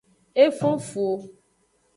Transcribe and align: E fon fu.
E 0.43 0.45
fon 0.59 0.75
fu. 0.89 1.07